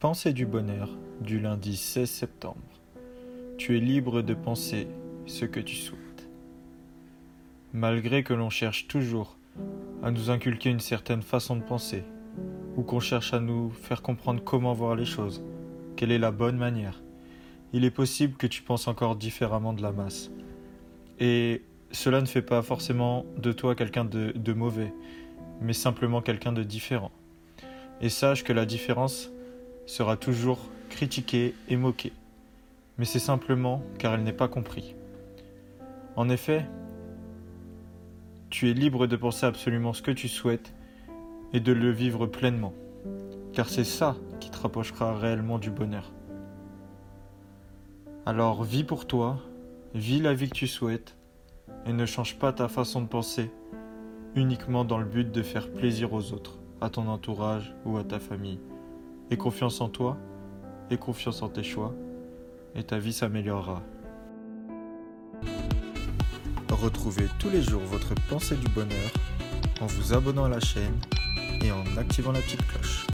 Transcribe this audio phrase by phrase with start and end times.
[0.00, 0.88] Pensée du bonheur
[1.20, 2.56] du lundi 16 septembre.
[3.58, 4.86] Tu es libre de penser
[5.26, 6.26] ce que tu souhaites.
[7.74, 9.36] Malgré que l'on cherche toujours
[10.02, 12.02] à nous inculquer une certaine façon de penser,
[12.78, 15.44] ou qu'on cherche à nous faire comprendre comment voir les choses,
[15.96, 17.02] quelle est la bonne manière,
[17.74, 20.30] il est possible que tu penses encore différemment de la masse.
[21.18, 21.60] Et
[21.90, 24.94] cela ne fait pas forcément de toi quelqu'un de, de mauvais,
[25.60, 27.12] mais simplement quelqu'un de différent.
[28.00, 29.30] Et sache que la différence
[29.86, 30.58] sera toujours
[30.88, 32.12] critiquée et moquée.
[32.98, 34.94] Mais c'est simplement car elle n'est pas comprise.
[36.16, 36.66] En effet,
[38.50, 40.74] tu es libre de penser absolument ce que tu souhaites
[41.52, 42.74] et de le vivre pleinement.
[43.52, 46.12] Car c'est ça qui te rapprochera réellement du bonheur.
[48.26, 49.38] Alors vis pour toi,
[49.94, 51.16] vis la vie que tu souhaites
[51.86, 53.50] et ne change pas ta façon de penser
[54.34, 58.20] uniquement dans le but de faire plaisir aux autres, à ton entourage ou à ta
[58.20, 58.60] famille.
[59.30, 60.16] Aie confiance en toi,
[60.90, 61.94] aie confiance en tes choix,
[62.74, 63.80] et ta vie s'améliorera.
[66.68, 69.10] Retrouvez tous les jours votre pensée du bonheur
[69.80, 70.98] en vous abonnant à la chaîne
[71.62, 73.06] et en activant la petite cloche.